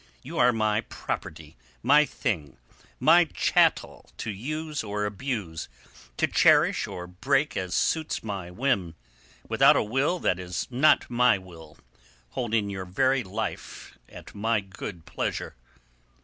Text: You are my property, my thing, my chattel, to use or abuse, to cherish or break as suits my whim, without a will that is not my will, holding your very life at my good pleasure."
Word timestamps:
You 0.23 0.39
are 0.39 0.51
my 0.51 0.81
property, 0.81 1.57
my 1.83 2.05
thing, 2.05 2.57
my 2.99 3.25
chattel, 3.25 4.09
to 4.17 4.31
use 4.31 4.83
or 4.83 5.05
abuse, 5.05 5.69
to 6.17 6.25
cherish 6.25 6.87
or 6.87 7.05
break 7.05 7.55
as 7.55 7.75
suits 7.75 8.23
my 8.23 8.49
whim, 8.49 8.95
without 9.47 9.75
a 9.75 9.83
will 9.83 10.17
that 10.17 10.39
is 10.39 10.65
not 10.71 11.07
my 11.07 11.37
will, 11.37 11.77
holding 12.31 12.67
your 12.67 12.85
very 12.85 13.23
life 13.23 13.95
at 14.09 14.33
my 14.33 14.59
good 14.59 15.05
pleasure." 15.05 15.55